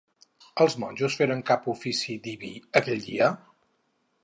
[0.63, 2.51] Els monjos feren cap ofici diví
[2.83, 3.31] aquell dia?